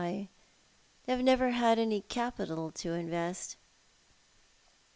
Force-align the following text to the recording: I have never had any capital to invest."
I 0.03 0.29
have 1.07 1.21
never 1.21 1.51
had 1.51 1.77
any 1.77 2.01
capital 2.01 2.71
to 2.71 2.93
invest." 2.93 3.55